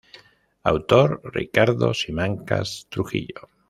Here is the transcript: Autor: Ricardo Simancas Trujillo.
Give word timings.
Autor: 0.63 1.21
Ricardo 1.25 1.93
Simancas 1.93 2.87
Trujillo. 2.89 3.49